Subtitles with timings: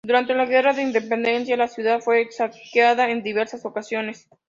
[0.03, 4.27] Durante la Guerra de Independencia la ciudad fue saqueada en diversas ocasiones.